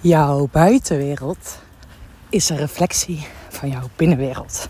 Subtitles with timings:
[0.00, 1.58] Jouw buitenwereld
[2.28, 4.68] is een reflectie van jouw binnenwereld.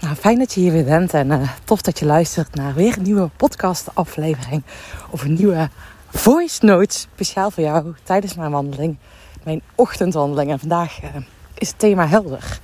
[0.00, 2.96] Nou, fijn dat je hier weer bent en uh, tof dat je luistert naar weer
[2.96, 4.62] een nieuwe podcast-aflevering
[5.10, 5.70] of een nieuwe
[6.08, 8.96] voice note speciaal voor jou tijdens mijn wandeling,
[9.42, 10.50] mijn ochtendwandeling.
[10.50, 11.08] En vandaag uh,
[11.54, 12.60] is het thema helder.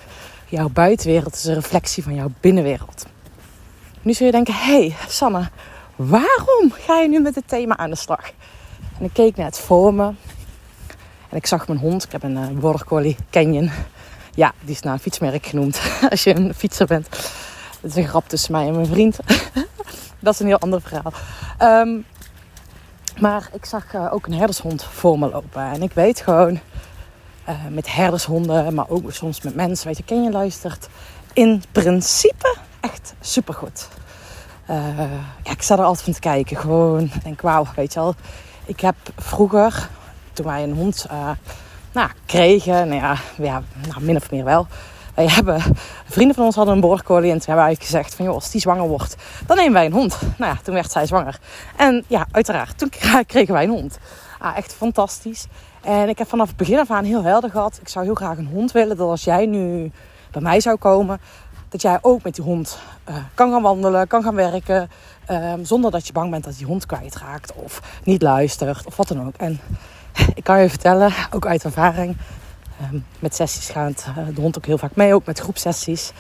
[0.48, 3.06] Jouw buitenwereld is een reflectie van jouw binnenwereld.
[4.02, 5.50] Nu zul je denken: hey Sanne,
[5.96, 8.32] waarom ga je nu met het thema aan de slag?
[8.98, 10.12] En ik keek net voor me
[11.30, 12.04] en ik zag mijn hond.
[12.04, 13.71] Ik heb een uh, Border Collie Canyon.
[14.34, 15.80] Ja, die is naar een fietsmerk genoemd.
[16.11, 17.08] Als je een fietser bent.
[17.80, 19.18] Dat is een grap tussen mij en mijn vriend.
[20.21, 21.12] dat is een heel ander verhaal.
[21.62, 22.04] Um,
[23.21, 25.62] maar ik zag uh, ook een herdershond voor me lopen.
[25.62, 26.61] En ik weet gewoon,
[27.49, 30.88] uh, met herdershonden, maar ook soms met mensen, weet je, ken luistert.
[31.32, 33.88] In principe echt supergoed.
[35.42, 36.56] ja, ik sta er altijd van te kijken.
[36.56, 38.14] Gewoon, denk, wauw, weet je wel.
[38.64, 39.88] Ik heb vroeger,
[40.41, 41.30] toen wij een hond uh,
[41.92, 44.66] nou, kregen, nou ja, nou, min of meer wel.
[45.14, 45.62] Wij hebben,
[46.05, 48.61] vrienden van ons hadden een border en toen hebben wij gezegd van joh, als die
[48.61, 50.18] zwanger wordt, dan nemen wij een hond.
[50.38, 51.38] Nou ja, toen werd zij zwanger.
[51.77, 52.91] En ja, uiteraard, toen
[53.27, 53.98] kregen wij een hond.
[54.38, 55.46] Ah, echt fantastisch.
[55.80, 57.78] En ik heb vanaf het begin af aan heel helder gehad.
[57.80, 58.96] Ik zou heel graag een hond willen.
[58.96, 59.92] Dat als jij nu
[60.30, 61.20] bij mij zou komen,
[61.68, 64.91] dat jij ook met die hond uh, kan gaan wandelen, kan gaan werken.
[65.30, 69.08] Um, zonder dat je bang bent dat die hond kwijtraakt of niet luistert of wat
[69.08, 69.34] dan ook.
[69.36, 69.61] En
[70.34, 72.16] ik kan je vertellen, ook uit ervaring,
[72.92, 76.12] um, met sessies gaat uh, de hond ook heel vaak mee, ook met groepsessies.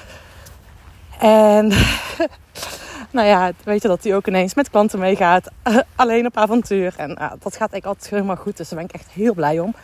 [1.18, 1.66] En
[3.10, 5.50] nou ja, weet je dat hij ook ineens met klanten meegaat,
[5.96, 6.94] alleen op avontuur.
[6.96, 9.58] En uh, dat gaat eigenlijk altijd helemaal goed, dus daar ben ik echt heel blij
[9.58, 9.74] om.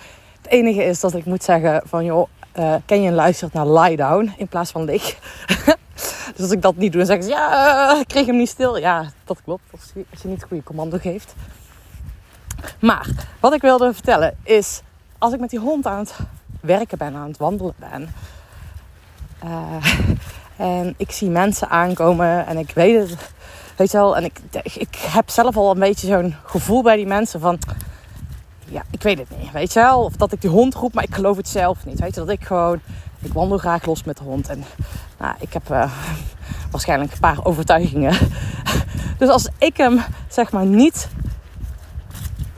[0.43, 3.97] Het enige is dat ik moet zeggen van joh, uh, ken je luistert naar lie
[3.97, 5.19] down in plaats van lig.
[6.35, 8.79] dus als ik dat niet doe, dan zeggen ze ja, ik kreeg hem niet stil.
[8.79, 9.63] Ja, dat klopt.
[9.73, 11.35] Als je, als je niet goede commando geeft.
[12.79, 13.09] Maar
[13.41, 14.83] wat ik wilde vertellen is,
[15.19, 16.15] als ik met die hond aan het
[16.61, 18.09] werken ben, aan het wandelen ben.
[19.45, 19.87] Uh,
[20.57, 23.31] en ik zie mensen aankomen en ik weet het,
[23.77, 24.17] weet je wel.
[24.17, 27.59] En ik, ik heb zelf al een beetje zo'n gevoel bij die mensen van
[28.69, 30.05] ja, ik weet het niet, weet je wel.
[30.05, 32.01] Of dat ik die hond roep, maar ik geloof het zelf niet.
[32.01, 32.81] Weet je, dat ik gewoon,
[33.21, 34.49] ik wandel graag los met de hond.
[34.49, 34.65] En
[35.19, 35.93] nou, ik heb uh,
[36.71, 38.19] waarschijnlijk een paar overtuigingen.
[39.19, 41.09] dus als ik hem, zeg maar, niet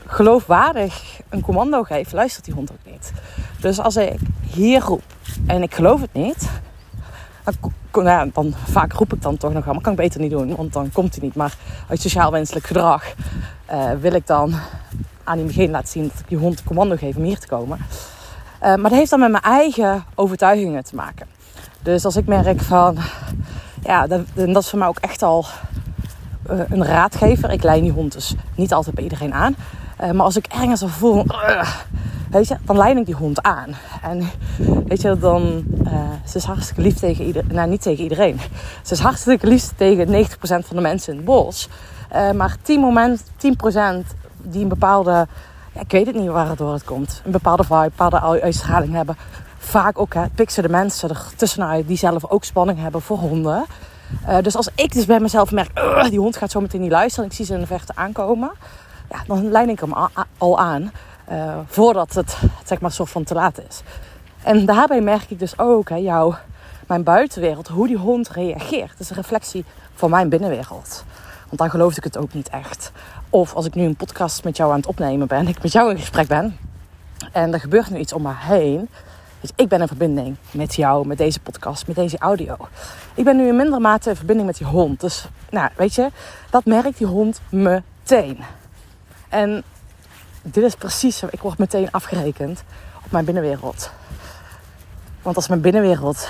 [0.09, 3.11] geloofwaardig een commando geef, luistert die hond ook niet.
[3.59, 4.19] Dus als ik
[4.51, 5.03] hier roep
[5.45, 6.49] en ik geloof het niet,
[7.43, 10.31] dan, nou, dan vaak roep ik dan toch nog wel, maar kan ik beter niet
[10.31, 11.35] doen, want dan komt hij niet.
[11.35, 11.55] Maar
[11.87, 13.13] uit sociaal wenselijk gedrag
[13.71, 14.53] uh, wil ik dan
[15.23, 17.77] aan diegene laten zien dat ik die hond commando geef om hier te komen.
[17.77, 17.85] Uh,
[18.59, 21.27] maar dat heeft dan met mijn eigen overtuigingen te maken.
[21.81, 22.97] Dus als ik merk van,
[23.83, 25.45] ja, dat, dat is voor mij ook echt al
[26.51, 27.51] uh, een raadgever.
[27.51, 29.55] Ik leid die hond dus niet altijd bij iedereen aan.
[30.01, 31.25] Uh, maar als ik ergens al voel,
[32.31, 33.75] weet je, dan leid ik die hond aan.
[34.01, 34.29] En
[34.87, 35.63] weet je, dan,
[36.25, 37.55] ze is hartstikke lief tegen iedereen.
[37.55, 38.39] Nou, niet tegen iedereen.
[38.83, 41.69] Ze is hartstikke lief tegen 90% van de mensen in het bos.
[42.35, 43.25] maar 10%, moment, 10%
[44.41, 45.27] die een bepaalde,
[45.73, 48.41] ja, ik weet het niet waar het door het komt, een bepaalde vibe, een bepaalde
[48.41, 49.17] uitstraling hebben.
[49.57, 53.65] Vaak ook hè, pikken de mensen er tussenuit die zelf ook spanning hebben voor honden.
[54.27, 55.69] Uh, dus als ik dus bij mezelf merk,
[56.09, 58.51] die hond gaat zo meteen niet luisteren en ik zie ze in de verte aankomen,
[59.09, 59.93] ja, dan leid ik hem
[60.37, 60.91] al aan
[61.31, 63.81] uh, voordat het zeg maar soort van te laat is.
[64.43, 66.33] En daarbij merk ik dus ook, hè, jou,
[66.87, 68.89] mijn buitenwereld, hoe die hond reageert.
[68.89, 71.03] Het is een reflectie van mijn binnenwereld.
[71.45, 72.91] Want dan geloofde ik het ook niet echt.
[73.29, 75.91] Of als ik nu een podcast met jou aan het opnemen ben, ik met jou
[75.91, 76.57] in gesprek ben.
[77.31, 78.89] En er gebeurt nu iets om me heen.
[79.41, 82.55] Dus ik ben in verbinding met jou, met deze podcast, met deze audio.
[83.13, 84.99] Ik ben nu in mindere mate in verbinding met die hond.
[84.99, 86.09] Dus, nou, weet je,
[86.49, 88.37] dat merkt die hond meteen.
[89.29, 89.63] En
[90.41, 92.63] dit is precies, ik word meteen afgerekend
[93.05, 93.91] op mijn binnenwereld.
[95.21, 96.27] Want als mijn binnenwereld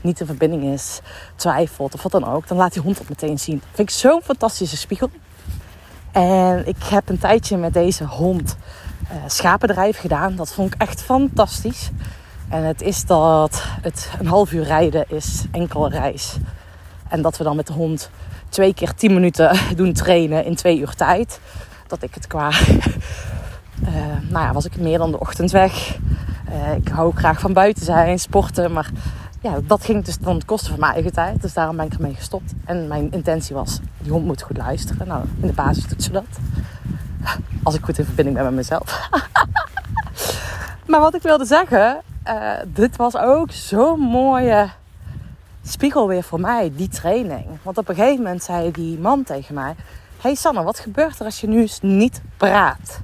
[0.00, 1.00] niet in verbinding is,
[1.36, 3.58] twijfelt of wat dan ook, dan laat die hond dat meteen zien.
[3.58, 5.10] Dat vind ik zo'n fantastische spiegel.
[6.12, 8.56] En ik heb een tijdje met deze hond
[9.02, 10.36] uh, schapendrijf gedaan.
[10.36, 11.90] Dat vond ik echt fantastisch.
[12.48, 16.36] En het is dat het een half uur rijden is enkel reis.
[17.08, 18.10] En dat we dan met de hond
[18.48, 21.40] twee keer tien minuten doen trainen in twee uur tijd.
[21.88, 22.50] Dat ik het qua...
[23.82, 23.88] Uh,
[24.32, 25.98] nou ja, was ik meer dan de ochtend weg.
[26.48, 28.72] Uh, ik hou graag van buiten zijn, sporten.
[28.72, 28.90] Maar
[29.40, 31.42] ja, dat ging dus dan kosten van mijn eigen tijd.
[31.42, 32.52] Dus daarom ben ik ermee gestopt.
[32.64, 35.08] En mijn intentie was, die hond moet goed luisteren.
[35.08, 36.38] Nou, in de basis doet ze dat.
[37.62, 39.08] Als ik goed in verbinding ben met mezelf.
[40.86, 44.68] maar wat ik wilde zeggen, uh, dit was ook zo'n mooie
[45.62, 47.46] spiegel weer voor mij, die training.
[47.62, 49.74] Want op een gegeven moment zei die man tegen mij...
[50.20, 53.00] hey Sanne, wat gebeurt er als je nu eens niet praat?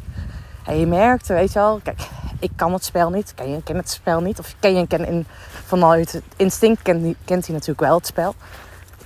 [0.66, 2.00] Je merkte, weet je wel, kijk,
[2.38, 3.34] ik kan het spel niet.
[3.34, 4.38] Ken je ken het spel niet.
[4.38, 5.26] Of ken je ken in,
[5.64, 8.34] vanuit het instinct kent, kent hij natuurlijk wel het spel.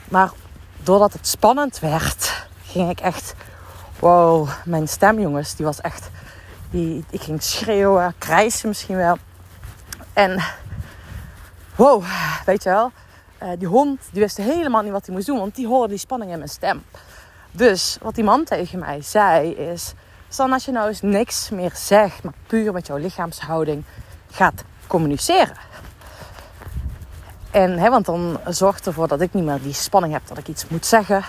[0.05, 0.31] Maar
[0.83, 3.35] doordat het spannend werd, ging ik echt...
[3.99, 6.11] Wow, mijn stem jongens, die was echt...
[6.71, 9.17] Die, ik ging schreeuwen, krijsen misschien wel.
[10.13, 10.43] En
[11.77, 12.05] wow,
[12.45, 12.93] weet je wel.
[13.43, 15.99] Uh, die hond die wist helemaal niet wat hij moest doen, want die hoorde die
[15.99, 16.83] spanning in mijn stem.
[17.59, 19.95] Dus wat die man tegen mij zei is:
[20.29, 23.85] Stan, als je nou eens niks meer zegt, maar puur met jouw lichaamshouding
[24.31, 25.57] gaat communiceren.
[27.51, 30.49] En, hè, want dan zorgt ervoor dat ik niet meer die spanning heb dat ik
[30.49, 31.25] iets moet zeggen.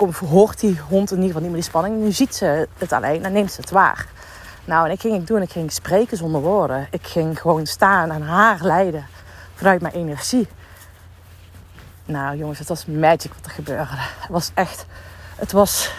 [0.00, 1.96] Uh, hoort die hond in ieder geval niet meer die spanning.
[1.96, 4.06] Nu ziet ze het alleen en neemt ze het waar.
[4.64, 6.86] Nou, en ik ging ik doen, ik ging spreken zonder woorden.
[6.90, 9.06] Ik ging gewoon staan en haar leiden
[9.54, 10.48] vanuit mijn energie.
[12.04, 13.86] Nou jongens, het was magic wat er gebeurde.
[13.96, 14.86] Het was echt,
[15.36, 15.90] het was,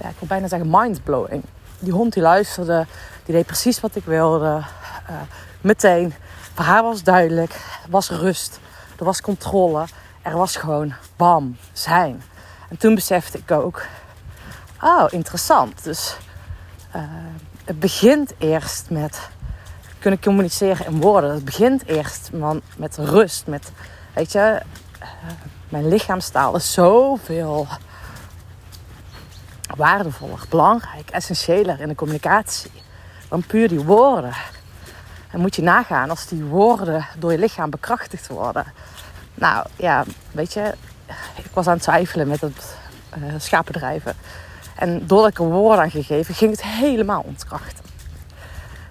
[0.00, 1.44] ja, ik wil bijna zeggen mindblowing.
[1.78, 2.86] Die hond die luisterde,
[3.24, 4.62] die deed precies wat ik wilde.
[5.10, 5.16] Uh,
[5.60, 6.14] meteen,
[6.54, 8.60] voor haar was duidelijk, er was rust,
[8.98, 9.86] er was controle.
[10.26, 12.22] Er was gewoon bam, zijn.
[12.68, 13.86] En toen besefte ik ook,
[14.82, 15.84] oh interessant.
[15.84, 16.16] Dus
[16.96, 17.02] uh,
[17.64, 19.28] het begint eerst met
[19.98, 21.30] kunnen communiceren in woorden.
[21.30, 23.72] Het begint eerst man, met rust, met,
[24.16, 24.62] weet je,
[25.68, 27.66] mijn lichaamstaal is zoveel
[29.76, 32.70] waardevoller, belangrijk, essentiëler in de communicatie
[33.28, 34.32] dan puur die woorden.
[35.30, 38.64] En moet je nagaan als die woorden door je lichaam bekrachtigd worden.
[39.34, 40.74] Nou ja, weet je,
[41.34, 42.76] ik was aan het twijfelen met het
[43.18, 44.16] uh, schapendrijven.
[44.76, 47.84] En doordat ik er woorden aan gegeven, ging het helemaal ontkrachten.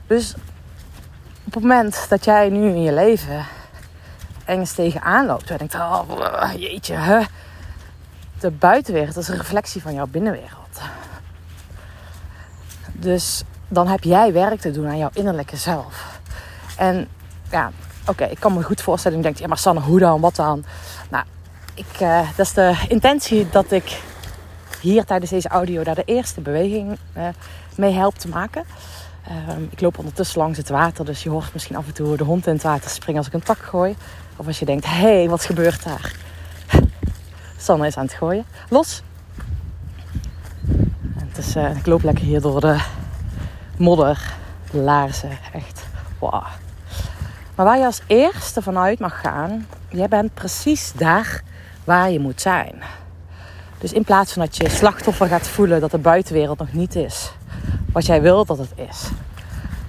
[0.07, 0.35] Dus
[1.45, 3.45] op het moment dat jij nu in je leven
[4.45, 7.21] ergens tegenaan loopt, en denkt, oh jeetje, hè?
[8.39, 10.79] de buitenwereld is een reflectie van jouw binnenwereld.
[12.91, 16.19] Dus dan heb jij werk te doen aan jouw innerlijke zelf.
[16.77, 17.07] En
[17.51, 17.71] ja,
[18.07, 19.17] oké, ik kan me goed voorstellen.
[19.17, 20.21] Je denkt, ja, maar Sanne, hoe dan?
[20.21, 20.65] Wat dan?
[21.09, 21.25] Nou,
[21.73, 24.01] ik, uh, dat is de intentie dat ik
[24.81, 27.27] hier tijdens deze audio daar de eerste beweging uh,
[27.75, 28.63] mee help te maken.
[29.29, 32.23] Uh, ik loop ondertussen langs het water, dus je hoort misschien af en toe de
[32.23, 33.95] hond in het water springen als ik een tak gooi.
[34.35, 36.15] Of als je denkt, hé, hey, wat gebeurt daar?
[37.57, 38.45] Sanne is aan het gooien.
[38.69, 39.03] Los!
[41.17, 42.79] En het is, uh, ik loop lekker hier door de
[43.77, 44.33] modder,
[44.71, 45.85] de laarzen, echt.
[46.19, 46.43] Wow.
[47.55, 51.43] Maar waar je als eerste vanuit mag gaan, jij bent precies daar
[51.83, 52.75] waar je moet zijn.
[53.77, 57.31] Dus in plaats van dat je slachtoffer gaat voelen dat de buitenwereld nog niet is
[57.95, 59.09] wat jij wilt dat het is.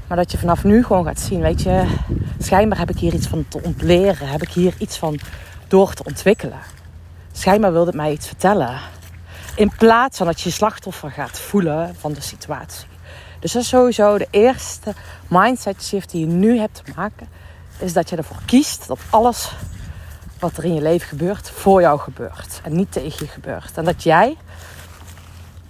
[0.08, 1.96] Maar dat je vanaf nu gewoon gaat zien, weet je,
[2.38, 4.28] schijnbaar heb ik hier iets van te ontleren.
[4.28, 5.18] Heb ik hier iets van
[5.68, 6.58] door te ontwikkelen.
[7.32, 8.78] Schijnbaar wil het mij iets vertellen.
[9.54, 12.86] In plaats van dat je je slachtoffer gaat voelen van de situatie.
[13.40, 14.94] Dus dat is sowieso de eerste
[15.28, 17.28] mindset shift die je nu hebt te maken.
[17.78, 19.52] Is dat je ervoor kiest dat alles
[20.38, 22.60] wat er in je leven gebeurt, voor jou gebeurt.
[22.62, 23.72] En niet tegen je gebeurt.
[23.74, 24.36] En dat jij,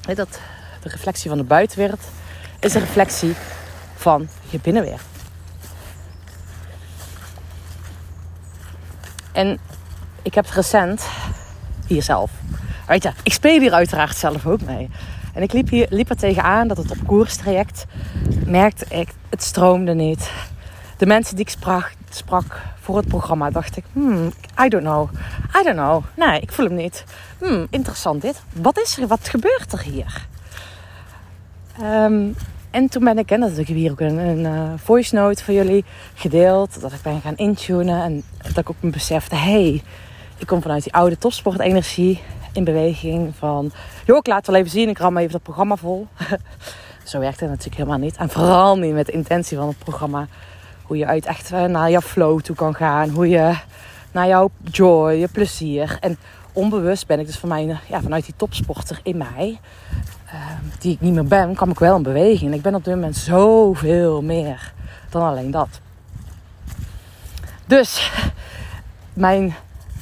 [0.01, 0.39] dat
[0.83, 2.01] de reflectie van de buitenwereld,
[2.61, 3.35] is een reflectie
[4.07, 5.01] van je binnenwereld.
[9.33, 9.59] En
[10.23, 11.09] ik heb recent
[11.87, 12.31] hier zelf.
[12.87, 14.91] Weet je, ik speel hier uiteraard zelf ook mee.
[15.35, 17.87] En ik liep, hier, liep er tegenaan dat het op koerstraject
[18.45, 20.31] merkte ik, het stroomde niet.
[20.97, 24.33] De mensen die ik sprak, sprak voor het programma, dacht ik, hmm,
[24.65, 25.11] I don't know.
[25.61, 26.05] I don't know.
[26.17, 27.05] Nee, ik voel hem niet.
[27.39, 28.43] Hmm, interessant dit.
[28.53, 29.07] Wat is er?
[29.07, 30.27] Wat gebeurt er hier?
[31.83, 32.37] Um,
[32.77, 35.55] en toen ben ik, en dat heb ik hier ook een, uh, voice note voor
[35.55, 39.83] jullie gedeeld, dat ik ben gaan intunen en dat ik ook me besefte, hey,
[40.39, 42.21] ik kom vanuit die oude topsportenergie
[42.53, 43.73] in beweging van,
[44.05, 46.07] joh, ik laat wel even zien, ik ram even dat programma vol.
[47.05, 48.17] Zo werkt het natuurlijk helemaal niet.
[48.17, 50.27] En vooral niet met de intentie van het programma.
[50.83, 53.09] Hoe je uit echt naar jouw flow toe kan gaan.
[53.09, 53.55] Hoe je
[54.13, 55.97] naar jouw joy, je plezier.
[56.01, 56.19] En
[56.53, 59.59] onbewust ben ik dus van mij, ja, vanuit die topsporter in mij
[60.79, 62.51] die ik niet meer ben, kwam ik wel in beweging.
[62.51, 64.73] En ik ben op dit moment zoveel meer
[65.11, 65.81] dan alleen dat.
[67.67, 68.13] Dus
[69.13, 69.55] mijn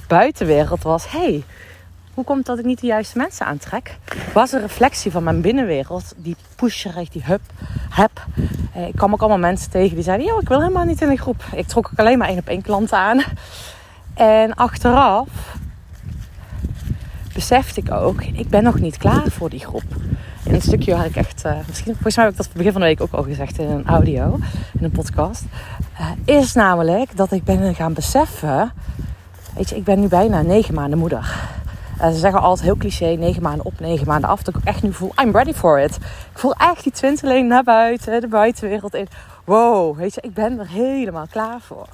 [0.07, 1.45] buitenwereld was: hey,
[2.15, 3.99] hoe komt dat ik niet de juiste mensen aantrek?
[4.33, 7.41] Was een reflectie van mijn binnenwereld, die pusher, die hub,
[7.91, 8.27] heb.
[8.73, 11.11] Eh, ik kwam ook allemaal mensen tegen die zeiden: Yo, ik wil helemaal niet in
[11.11, 11.45] een groep.
[11.55, 13.23] Ik trok ook alleen maar één op één klanten aan.
[14.15, 15.29] En achteraf
[17.35, 19.85] besefte ik ook, ik ben nog niet klaar voor die groep.
[20.45, 22.81] In een stukje had ik echt, uh, misschien, volgens mij heb ik dat begin van
[22.81, 24.39] de week ook al gezegd in een audio,
[24.79, 25.43] in een podcast.
[26.25, 28.73] Is namelijk dat ik ben gaan beseffen,
[29.57, 31.53] weet je, ik ben nu bijna negen maanden moeder.
[32.01, 34.43] Uh, ze zeggen altijd heel cliché, negen maanden op, negen maanden af.
[34.43, 35.97] Dat ik echt nu voel, I'm ready for it.
[36.33, 39.09] Ik voel echt die twinteling naar buiten, de buitenwereld in.
[39.45, 41.89] Wow, weet je, ik ben er helemaal klaar voor.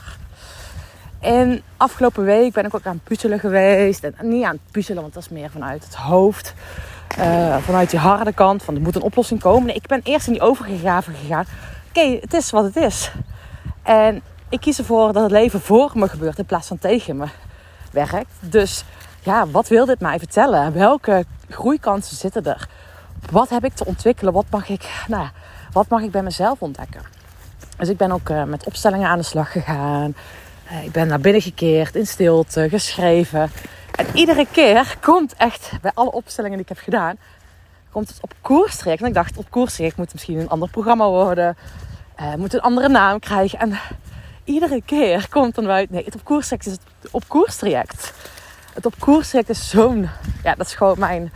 [1.20, 4.04] En afgelopen week ben ik ook aan het puzzelen geweest.
[4.04, 6.54] En niet aan het puzzelen, want dat is meer vanuit het hoofd.
[7.18, 9.66] Uh, vanuit die harde kant, van er moet een oplossing komen.
[9.66, 11.44] Nee, ik ben eerst in die overgave gegaan.
[11.88, 13.12] Oké, het is wat het is.
[13.82, 17.26] En ik kies ervoor dat het leven voor me gebeurt in plaats van tegen me
[17.92, 18.32] werkt.
[18.40, 18.84] Dus
[19.20, 20.72] ja, wat wil dit mij vertellen?
[20.72, 22.68] Welke groeikansen zitten er?
[23.30, 24.32] Wat heb ik te ontwikkelen?
[24.32, 25.28] Wat mag ik, nou,
[25.72, 27.02] wat mag ik bij mezelf ontdekken?
[27.76, 30.14] Dus ik ben ook uh, met opstellingen aan de slag gegaan.
[30.72, 33.50] Uh, ik ben naar binnen gekeerd, in stilte, geschreven.
[34.00, 37.16] En iedere keer komt echt, bij alle opstellingen die ik heb gedaan,
[37.92, 39.02] komt het op koerstraject.
[39.02, 41.56] En ik dacht, op koerstraject moet het misschien een ander programma worden.
[42.20, 43.58] Uh, moet een andere naam krijgen.
[43.58, 43.78] En
[44.44, 48.12] iedere keer komt dan uit, nee, het op koerstraject is het op koerstraject.
[48.74, 50.08] Het op koerstraject is zo'n,
[50.42, 51.32] ja, dat is gewoon mijn,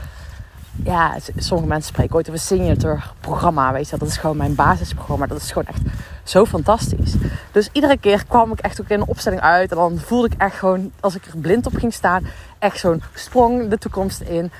[0.84, 5.26] ja, sommige mensen spreken ooit over signature programma, weet je Dat is gewoon mijn basisprogramma.
[5.26, 5.82] Dat is gewoon echt
[6.24, 7.14] zo fantastisch.
[7.52, 9.70] Dus iedere keer kwam ik echt ook in een opstelling uit.
[9.70, 12.26] En dan voelde ik echt gewoon, als ik er blind op ging staan,
[12.58, 14.52] echt zo'n sprong de toekomst in.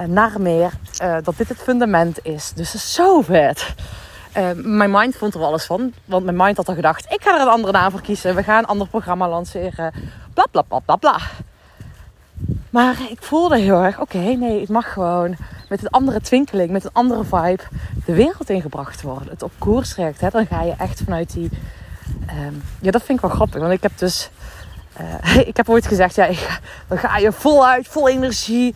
[0.00, 0.70] Uh, naar meer.
[1.02, 2.52] Uh, dat dit het fundament is.
[2.52, 3.74] Dus het is zo vet.
[4.36, 5.92] Uh, mijn mind vond er wel alles van.
[6.04, 8.34] Want mijn mind had al gedacht: ik ga er een andere naam voor kiezen.
[8.34, 9.92] We gaan een ander programma lanceren.
[10.34, 11.20] Bla bla bla bla bla.
[12.70, 15.36] Maar ik voelde heel erg: oké, nee, het mag gewoon
[15.68, 17.62] met een andere twinkeling, met een andere vibe
[18.04, 19.28] de wereld ingebracht worden.
[19.28, 20.20] Het op koers trekt.
[20.20, 20.28] Hè?
[20.30, 21.50] Dan ga je echt vanuit die.
[22.46, 23.60] Um, ja, dat vind ik wel grappig.
[23.60, 24.30] Want ik heb dus.
[25.00, 26.28] Uh, ik heb ooit gezegd: ja,
[26.88, 28.74] dan ga je voluit, vol energie,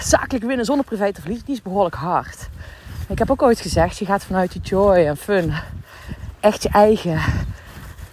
[0.00, 1.46] zakelijk winnen zonder privé te verliezen.
[1.46, 2.48] Die is behoorlijk hard.
[3.08, 5.52] Ik heb ook ooit gezegd, je gaat vanuit die joy en fun
[6.40, 7.20] echt je eigen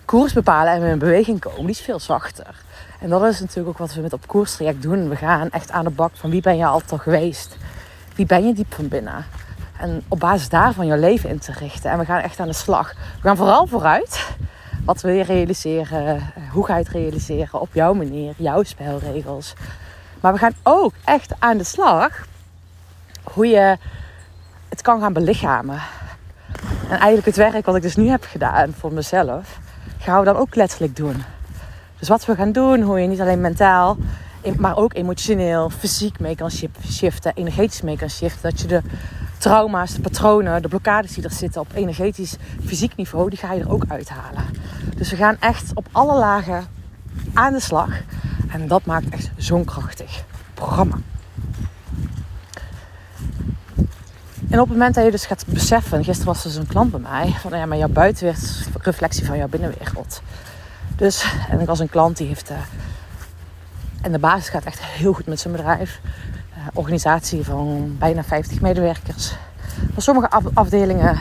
[0.06, 1.62] koers bepalen en in beweging komen.
[1.62, 2.64] Die is veel zachter.
[3.00, 5.10] En dat is natuurlijk ook wat we met op koerstraject doen.
[5.10, 7.58] We gaan echt aan de bak van wie ben je altijd al geweest?
[8.20, 9.26] Wie ben je diep van binnen?
[9.78, 11.92] En op basis daarvan je leven in te richten.
[11.92, 12.94] En we gaan echt aan de slag.
[12.94, 14.28] We gaan vooral vooruit.
[14.86, 16.34] Wat wil je realiseren?
[16.52, 17.62] Hoe ga je het realiseren?
[17.62, 19.54] Op jouw manier, jouw spelregels.
[20.22, 22.26] Maar we gaan ook echt aan de slag.
[23.24, 23.78] Hoe je
[24.70, 25.82] het kan gaan belichamen.
[26.84, 29.60] En eigenlijk het werk wat ik dus nu heb gedaan voor mezelf,
[30.00, 31.24] gaan we dan ook letterlijk doen.
[32.00, 33.98] Dus wat we gaan doen, hoe je niet alleen mentaal,
[34.58, 36.52] maar ook emotioneel, fysiek mee kan
[36.90, 38.50] shiften, energetisch mee kan shiften.
[38.50, 38.82] Dat je de
[39.38, 43.62] trauma's, de patronen, de blokkades die er zitten op energetisch, fysiek niveau, die ga je
[43.62, 44.46] er ook uithalen.
[44.96, 46.68] Dus we gaan echt op alle lagen
[47.34, 47.90] aan de slag.
[48.52, 50.98] En dat maakt echt zo'n krachtig programma.
[54.50, 57.00] En op het moment dat je dus gaat beseffen, gisteren was er zo'n klant bij
[57.00, 60.22] mij, van ja, maar jouw buitenwereld is reflectie van jouw binnenwereld.
[60.96, 62.58] Dus, en ik was een klant die heeft, uh,
[64.02, 66.00] en de basis gaat echt heel goed met zijn bedrijf.
[66.58, 69.36] Uh, organisatie van bijna 50 medewerkers.
[69.94, 71.20] Van sommige afdelingen,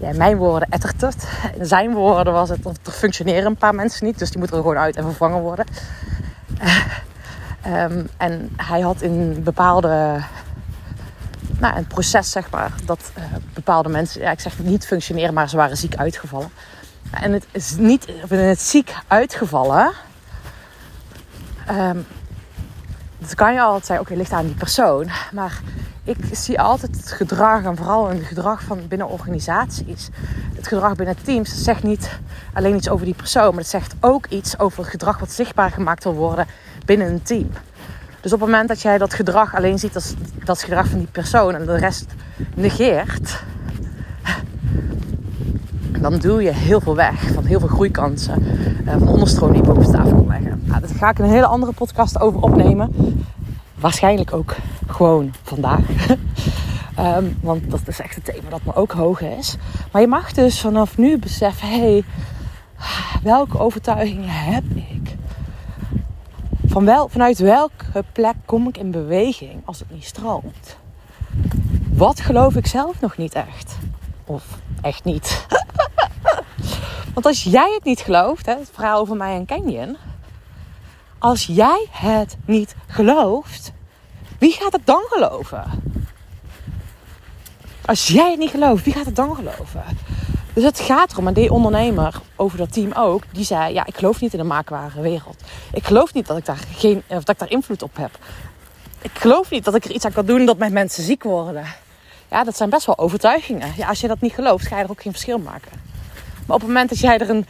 [0.00, 1.26] ja, mijn woorden, ettert.
[1.58, 4.62] In zijn woorden was het, er functioneren een paar mensen niet, dus die moeten er
[4.62, 5.66] gewoon uit en vervangen worden.
[6.62, 10.22] Uh, um, en hij had in bepaalde
[11.58, 13.24] nou, een proces, zeg maar, dat uh,
[13.54, 16.50] bepaalde mensen, ja, ik zeg niet functioneren, maar ze waren ziek uitgevallen.
[17.10, 19.92] En het is niet in het ziek uitgevallen.
[21.70, 22.06] Um,
[23.18, 25.08] dat kan je altijd zeggen, oké, okay, ligt aan die persoon.
[25.32, 25.60] Maar
[26.04, 30.08] ik zie altijd het gedrag, en vooral het gedrag van binnen organisaties.
[30.54, 32.18] Het gedrag binnen teams zegt niet
[32.52, 35.70] alleen iets over die persoon, maar het zegt ook iets over het gedrag wat zichtbaar
[35.70, 36.46] gemaakt wil worden
[36.84, 37.50] binnen een team.
[38.20, 41.08] Dus op het moment dat jij dat gedrag alleen ziet als dat gedrag van die
[41.12, 42.06] persoon en de rest
[42.54, 43.42] negeert,
[46.10, 48.42] dan doe je heel veel weg van heel veel groeikansen,
[48.84, 50.62] uh, van onderstroom die boven tafel kan leggen.
[50.64, 52.92] Nou, daar ga ik een hele andere podcast over opnemen.
[53.74, 56.08] Waarschijnlijk ook gewoon vandaag.
[56.98, 59.56] um, want dat is echt een thema dat me ook hoog is.
[59.92, 62.04] Maar je mag dus vanaf nu beseffen: hé, hey,
[63.22, 65.16] welke overtuigingen heb ik?
[66.66, 70.76] Van wel, vanuit welke plek kom ik in beweging als het niet stroomt?
[71.92, 73.76] Wat geloof ik zelf nog niet echt?
[74.24, 74.44] Of
[74.80, 75.46] echt niet?
[77.18, 79.96] Want als jij het niet gelooft, hè, het verhaal over mij en Canyon.
[81.18, 83.72] Als jij het niet gelooft,
[84.38, 85.64] wie gaat het dan geloven?
[87.84, 89.84] Als jij het niet gelooft, wie gaat het dan geloven?
[90.52, 93.96] Dus het gaat erom, en die ondernemer over dat team ook, die zei: Ja, ik
[93.96, 95.42] geloof niet in de maakbare wereld.
[95.72, 98.18] Ik geloof niet dat ik daar, geen, of dat ik daar invloed op heb.
[99.02, 101.64] Ik geloof niet dat ik er iets aan kan doen dat mijn mensen ziek worden.
[102.30, 103.72] Ja, dat zijn best wel overtuigingen.
[103.76, 105.87] Ja, als je dat niet gelooft, ga je er ook geen verschil maken.
[106.48, 107.46] Maar op het moment dat jij er een,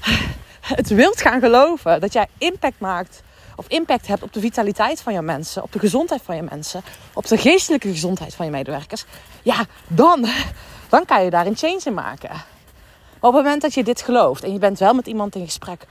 [0.76, 3.22] het wilt gaan geloven, dat jij impact maakt
[3.56, 6.82] of impact hebt op de vitaliteit van je mensen, op de gezondheid van je mensen,
[7.12, 9.04] op de geestelijke gezondheid van je medewerkers,
[9.42, 10.26] ja, dan,
[10.88, 12.30] dan kan je daar een change in maken.
[12.30, 15.44] Maar op het moment dat je dit gelooft en je bent wel met iemand in
[15.44, 15.86] gesprek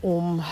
[0.00, 0.42] om,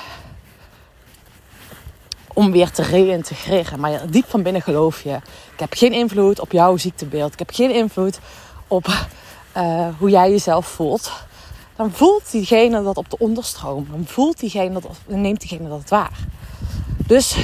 [2.32, 5.14] om weer te reïntegreren, maar diep van binnen geloof je,
[5.52, 8.18] ik heb geen invloed op jouw ziektebeeld, ik heb geen invloed
[8.66, 8.86] op
[9.56, 11.12] uh, hoe jij jezelf voelt,
[11.76, 13.86] dan voelt diegene dat op de onderstroom.
[13.90, 16.18] Dan voelt diegene dat, neemt diegene dat waar.
[17.06, 17.36] Dus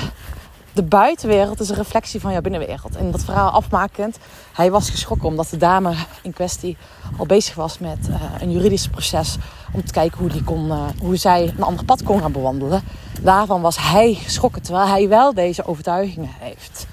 [0.73, 2.97] de buitenwereld is een reflectie van jouw binnenwereld.
[2.97, 4.19] En dat verhaal afmakend,
[4.53, 6.77] hij was geschrokken omdat de dame in kwestie
[7.17, 9.37] al bezig was met uh, een juridisch proces
[9.73, 12.83] om te kijken hoe, die kon, uh, hoe zij een ander pad kon gaan bewandelen.
[13.21, 16.87] Daarvan was hij geschrokken, terwijl hij wel deze overtuigingen heeft.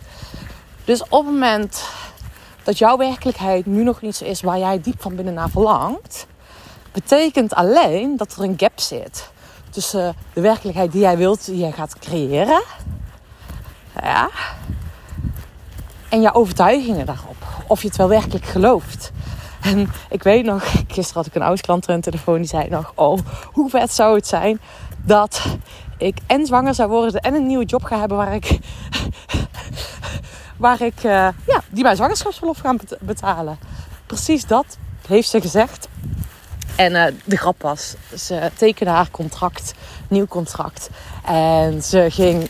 [0.85, 1.83] Dus op het moment
[2.63, 6.27] dat jouw werkelijkheid nu nog niet zo is waar jij diep van binnen naar verlangt,
[6.91, 9.31] betekent alleen dat er een gap zit
[9.69, 12.61] tussen de werkelijkheid die jij wilt, die jij gaat creëren,
[14.01, 14.29] ja,
[16.09, 17.35] en jouw overtuigingen daarop.
[17.67, 19.11] Of je het wel werkelijk gelooft.
[19.61, 22.69] En ik weet nog, gisteren had ik een oud klant aan de telefoon die zei
[22.69, 23.17] nog: Oh,
[23.51, 24.59] hoe vet zou het zijn
[25.05, 25.45] dat
[25.97, 28.59] ik en zwanger zou worden en een nieuwe job ga hebben waar ik
[30.59, 33.59] waar ik, uh, ja, die mijn zwangerschapsverlof gaan betalen.
[34.05, 35.87] Precies dat heeft ze gezegd.
[36.75, 39.73] En uh, de grap was, ze tekende haar contract,
[40.07, 40.89] nieuw contract.
[41.25, 42.49] En ze ging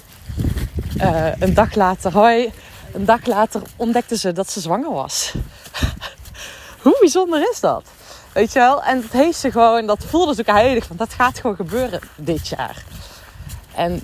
[1.02, 2.52] uh, een dag later, hoi,
[2.94, 5.34] een dag later ontdekte ze dat ze zwanger was.
[6.84, 7.84] Hoe bijzonder is dat?
[8.34, 8.84] Weet je wel?
[8.84, 12.00] En dat heeft ze gewoon, dat voelde ze ook heilig, want dat gaat gewoon gebeuren
[12.16, 12.84] dit jaar.
[13.76, 14.02] En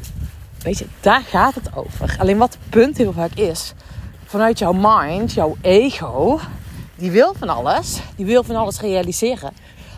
[0.62, 2.16] weet je, daar gaat het over.
[2.20, 3.74] Alleen wat het punt heel vaak is,
[4.36, 6.40] vanuit jouw mind, jouw ego,
[6.96, 8.02] die wil van alles.
[8.16, 9.52] Die wil van alles realiseren.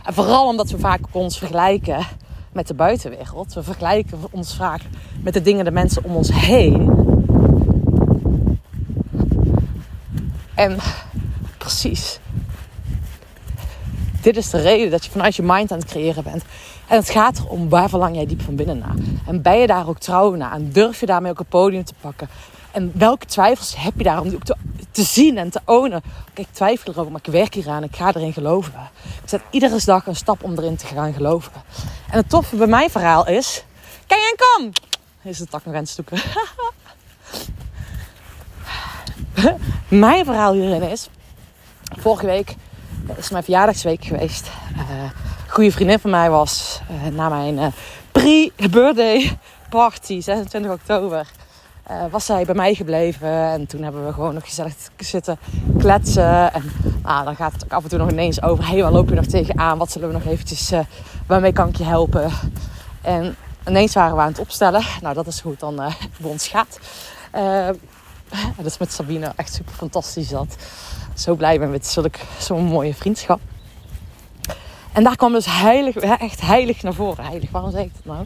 [0.03, 2.05] En vooral omdat we vaak ons vergelijken
[2.51, 3.53] met de buitenwereld.
[3.53, 4.81] We vergelijken ons vaak
[5.21, 6.91] met de dingen, de mensen om ons heen.
[10.55, 10.77] En
[11.57, 12.19] precies.
[14.21, 16.43] Dit is de reden dat je vanuit je mind aan het creëren bent.
[16.87, 18.95] En het gaat erom waar verlang jij diep van binnen naar.
[19.25, 20.51] En ben je daar ook trouw naar?
[20.51, 22.29] En durf je daarmee ook een podium te pakken?
[22.71, 24.55] En welke twijfels heb je daar om die ook te,
[24.91, 26.01] te zien en te ownen?
[26.33, 27.83] Kijk, ik twijfel erover, maar ik werk hier aan.
[27.83, 28.73] Ik ga erin geloven.
[29.23, 31.51] Ik zet iedere dag een stap om erin te gaan geloven.
[32.09, 33.63] En het toffe bij mijn verhaal is...
[34.07, 34.71] Kijk en kom!
[35.21, 36.21] Is de tak nog aan het stoeken.
[39.87, 41.09] mijn verhaal hierin is...
[41.97, 42.55] Vorige week
[43.17, 44.49] is mijn verjaardagsweek geweest.
[44.77, 45.11] Een
[45.47, 47.73] goede vriendin van mij was uh, na mijn
[48.11, 49.37] pre-birthday
[49.69, 51.27] party, 26 oktober
[51.91, 53.29] uh, was zij bij mij gebleven.
[53.29, 55.37] En toen hebben we gewoon nog gezellig zitten
[55.77, 56.53] kletsen.
[56.53, 56.71] En
[57.03, 58.63] nou, dan gaat het af en toe nog ineens over.
[58.63, 59.77] Hé, hey, waar loop je nog tegenaan?
[59.77, 60.71] Wat zullen we nog eventjes...
[60.71, 60.79] Uh,
[61.27, 62.31] waarmee kan ik je helpen?
[63.01, 63.35] En
[63.67, 64.83] ineens waren we aan het opstellen.
[65.01, 66.79] Nou, dat is hoe het dan uh, bij ons gaat.
[68.57, 70.55] dat is met Sabine echt super fantastisch dat.
[71.13, 71.97] Zo blij ben met
[72.39, 73.39] zo'n mooie vriendschap.
[74.97, 77.25] En daar kwam dus heilig, echt heilig naar voren.
[77.25, 78.25] Heilig, waarom zeg ik dat nou?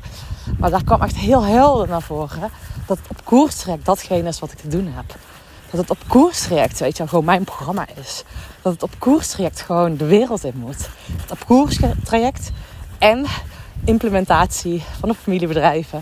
[0.57, 2.51] Maar daar kwam echt heel helder naar voren
[2.87, 5.05] dat het op koerstraject datgene is wat ik te doen heb.
[5.71, 8.23] Dat het op koerstraject, weet je, gewoon mijn programma is.
[8.61, 10.89] Dat het op koerstraject gewoon de wereld in moet.
[11.21, 12.51] Het op koerstraject
[12.97, 13.25] en
[13.85, 16.01] implementatie van de familiebedrijven.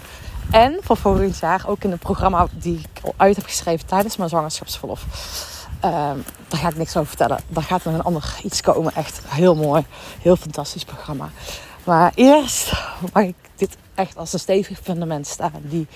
[0.52, 4.18] En voor volgend jaar ook in het programma die ik al uit heb geschreven tijdens
[4.18, 5.06] mijn zwangerschapsverlof.
[5.86, 6.12] Uh,
[6.48, 7.40] daar ga ik niks over vertellen.
[7.48, 8.96] Daar gaat nog een ander iets komen.
[8.96, 9.86] Echt heel mooi.
[10.22, 11.30] Heel fantastisch programma.
[11.84, 12.72] Maar eerst
[13.14, 15.62] mag ik dit echt als een stevig fundament staan.
[15.62, 15.88] Die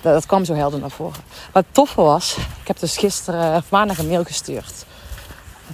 [0.00, 1.20] dat, kwam zo helder naar voren.
[1.52, 4.84] Wat toffe was, ik heb dus gisteren of maandag een mail gestuurd.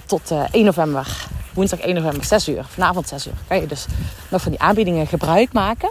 [0.05, 1.27] Tot uh, eh, 1 november.
[1.53, 2.65] Woensdag 1 november, 6 uur.
[2.69, 3.33] Vanavond 6 uur.
[3.47, 3.85] Kan je dus
[4.29, 5.89] nog van die aanbiedingen gebruik maken.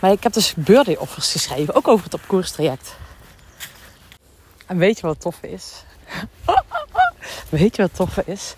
[0.00, 1.74] Maar ik heb dus birthday offers geschreven.
[1.74, 2.96] Ook over het op koers traject.
[4.68, 5.84] En weet je wat tof is?
[7.48, 8.54] weet je wat tof is?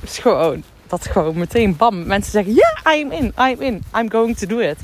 [0.00, 2.06] Is gewoon dat gewoon meteen bam.
[2.06, 4.78] Mensen zeggen ja, I'm in, I'm in, I'm going to do it.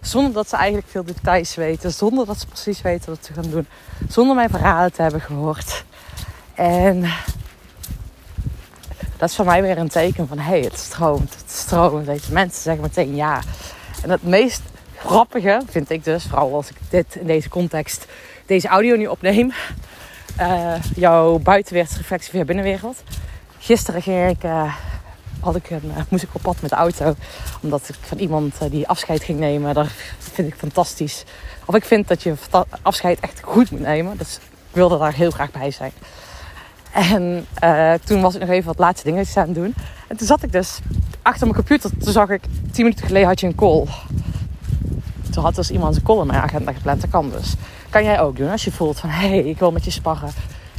[0.00, 1.92] Zonder dat ze eigenlijk veel details weten.
[1.92, 3.66] Zonder dat ze precies weten wat ze gaan doen.
[4.08, 5.84] Zonder mijn verhalen te hebben gehoord.
[6.54, 7.00] En
[9.16, 10.38] dat is voor mij weer een teken van...
[10.38, 12.06] Hey, het stroomt, het stroomt.
[12.06, 13.42] Weet je, mensen zeggen meteen ja.
[14.02, 14.62] En het meest
[14.98, 16.24] grappige vind ik dus...
[16.24, 18.06] Vooral als ik dit in deze context...
[18.46, 19.52] Deze audio nu opneem.
[20.40, 23.02] Uh, jouw buitenwereldsreflectie via binnenwereld.
[23.58, 24.44] Gisteren ging ik...
[24.44, 24.74] Uh,
[25.40, 27.14] had ik uh, moest ik op pad met de auto.
[27.60, 29.74] Omdat ik van iemand die afscheid ging nemen.
[29.74, 29.86] Dat
[30.18, 31.24] vind ik fantastisch.
[31.64, 32.34] Of ik vind dat je
[32.82, 34.16] afscheid echt goed moet nemen.
[34.16, 35.92] Dus ik wilde daar heel graag bij zijn.
[36.92, 37.46] En
[38.04, 39.74] toen was ik nog even wat laatste dingetjes aan het doen.
[40.06, 40.78] En toen zat ik dus
[41.22, 41.90] achter mijn computer.
[41.98, 43.86] Toen zag ik, tien minuten geleden had je een call.
[45.38, 47.00] Toen had dus iemand een mijn agenda gepland.
[47.00, 47.54] Dat kan dus.
[47.90, 50.30] Kan jij ook doen als je voelt van hé, hey, ik wil met je sparren.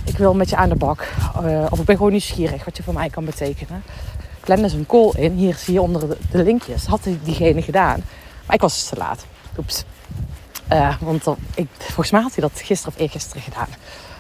[0.04, 1.08] Ik wil met je aan de bak.
[1.44, 3.84] Uh, of ik ben gewoon nieuwsgierig wat je voor mij kan betekenen.
[4.40, 5.34] Plan dus een call in.
[5.34, 6.86] Hier zie je onder de, linkjes.
[6.86, 8.04] Had diegene gedaan.
[8.46, 9.26] Maar ik was dus te laat.
[9.58, 9.84] Oeps.
[10.74, 13.68] Uh, want ik, volgens mij had hij dat gisteren of eergisteren gedaan.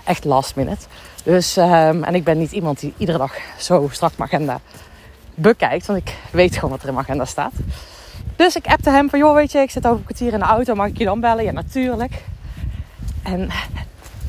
[0.04, 0.86] Echt last minute.
[1.24, 4.60] Dus, um, en ik ben niet iemand die iedere dag zo strak mijn agenda
[5.36, 5.86] bekijkt.
[5.86, 7.54] Want ik weet gewoon wat er in mijn agenda staat.
[8.40, 10.46] Dus ik appte hem van, joh, weet je, ik zit over een kwartier in de
[10.46, 10.76] auto.
[10.76, 11.44] Mag ik je dan bellen?
[11.44, 12.24] Ja, natuurlijk.
[13.24, 13.50] En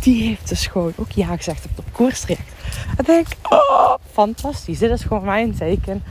[0.01, 2.53] die heeft dus gewoon ook ja gezegd op het koerstraject.
[2.97, 4.79] En denk oh, fantastisch.
[4.79, 6.03] Dit is gewoon mijn teken.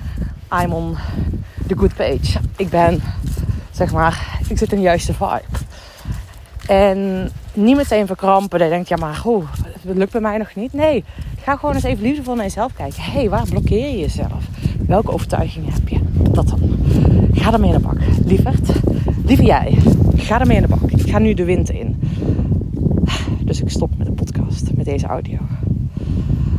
[0.61, 0.97] I'm on
[1.67, 2.39] the good page.
[2.57, 3.01] Ik ben,
[3.71, 5.57] zeg maar, ik zit in de juiste vibe.
[6.67, 8.59] En niet meteen verkrampen.
[8.59, 9.45] Dat je ja maar, oh,
[9.81, 10.73] het lukt bij mij nog niet.
[10.73, 11.03] Nee,
[11.43, 13.03] ga gewoon eens even liefdevol naar jezelf kijken.
[13.03, 14.43] Hé, hey, waar blokkeer je jezelf?
[14.87, 15.99] Welke overtuigingen heb je?
[16.33, 16.59] Dat dan.
[17.33, 17.97] Ga ermee in de bak.
[18.25, 18.69] Lieverd,
[19.25, 19.77] lieve jij,
[20.15, 20.91] ga ermee in de bak.
[20.91, 21.99] Ik ga nu de wind in.
[23.43, 25.37] Dus ik stop met de podcast, met deze audio.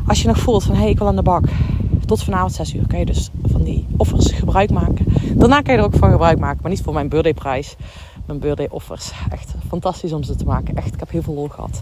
[0.07, 1.45] Als je nog voelt van, hé, hey, ik wil aan de bak.
[2.07, 5.07] Tot vanavond 6 uur kan je dus van die offers gebruik maken.
[5.35, 7.77] Daarna kan je er ook van gebruik maken, maar niet voor mijn birthdayprijs.
[8.27, 9.13] Mijn birthday offers.
[9.31, 10.77] Echt fantastisch om ze te maken.
[10.77, 11.81] Echt, ik heb heel veel lol gehad.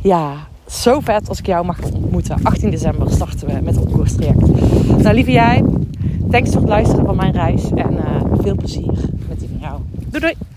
[0.00, 2.36] Ja, zo vet als ik jou mag ontmoeten.
[2.42, 4.40] 18 december starten we met het koerstraject.
[5.02, 5.64] Nou, lieve jij,
[6.30, 7.64] thanks voor het luisteren van mijn reis.
[7.74, 8.92] En uh, veel plezier
[9.28, 9.80] met die van jou.
[10.10, 10.51] Doei doei!